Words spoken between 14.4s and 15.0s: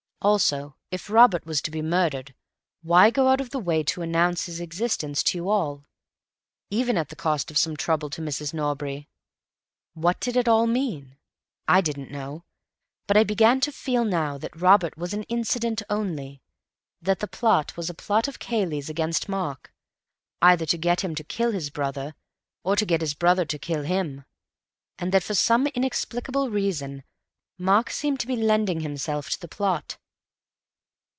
Robert